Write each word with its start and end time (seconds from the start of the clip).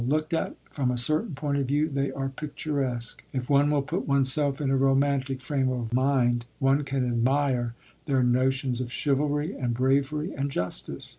Looked 0.07 0.33
at 0.33 0.55
from 0.71 0.89
a 0.89 0.97
certain 0.97 1.35
point 1.35 1.59
of 1.59 1.67
view, 1.67 1.87
they 1.87 2.11
are 2.11 2.27
picturesque. 2.27 3.23
If 3.33 3.51
one 3.51 3.69
will 3.69 3.83
put 3.83 4.07
oneself 4.07 4.59
in 4.59 4.71
a 4.71 4.75
romantic 4.75 5.41
frame 5.41 5.69
of 5.69 5.93
mind, 5.93 6.45
one 6.57 6.83
can 6.85 7.05
admire 7.05 7.75
their 8.05 8.23
notions 8.23 8.81
of 8.81 8.91
chivalry 8.91 9.53
and 9.53 9.75
bravery 9.75 10.33
and 10.33 10.49
justice. 10.49 11.07